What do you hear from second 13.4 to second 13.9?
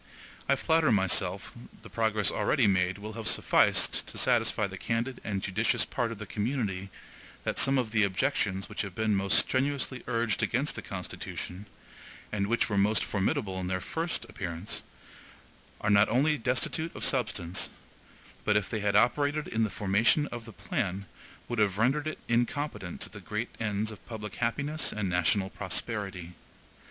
in their